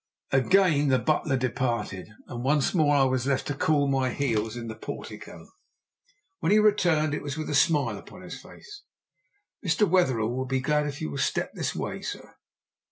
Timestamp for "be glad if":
10.47-11.01